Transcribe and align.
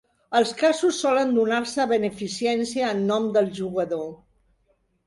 Els 0.37 0.53
casos 0.61 1.01
solen 1.05 1.35
donar-se 1.35 1.83
a 1.83 1.87
beneficència 1.93 2.91
en 2.97 3.05
nom 3.13 3.31
del 3.39 3.53
jugador. 3.61 4.13